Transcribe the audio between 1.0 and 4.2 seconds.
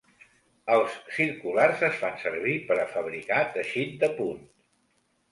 circulars es fan servir per a fabricar teixit de